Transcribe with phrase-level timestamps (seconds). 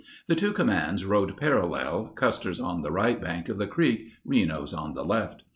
[0.25, 4.95] The two commands rode parallel, Custer's on the right bank of the creek, Reno's on
[4.95, 5.43] the left.